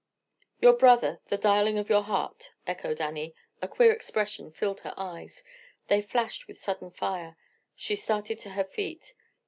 "Your 0.59 0.73
brother, 0.73 1.21
the 1.27 1.37
darling 1.37 1.77
of 1.77 1.87
your 1.87 2.01
heart," 2.01 2.53
echoed 2.65 2.99
Annie. 2.99 3.35
A 3.61 3.67
queer 3.67 3.91
expression 3.91 4.51
filled 4.51 4.79
her 4.79 4.95
eyes; 4.97 5.43
they 5.89 6.01
flashed 6.01 6.47
with 6.47 6.57
sudden 6.59 6.89
fire. 6.89 7.37
She 7.75 7.95
started 7.95 8.39
to 8.39 8.49
her 8.57 8.63
feet. 8.63 9.13